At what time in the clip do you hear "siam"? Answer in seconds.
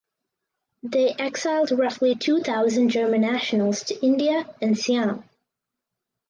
4.75-5.23